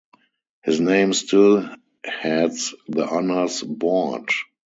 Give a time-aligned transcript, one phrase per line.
[0.63, 1.69] His name still
[2.03, 4.29] heads the Honours Board.